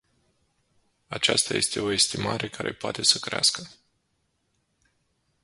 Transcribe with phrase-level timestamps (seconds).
[1.09, 3.69] Aceasta este o estimare care poate să crească.